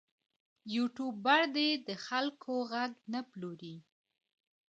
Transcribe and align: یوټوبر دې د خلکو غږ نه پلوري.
یوټوبر 0.75 1.41
دې 1.55 1.69
د 1.87 1.89
خلکو 2.05 2.51
غږ 2.71 2.91
نه 3.13 3.21
پلوري. 3.29 3.75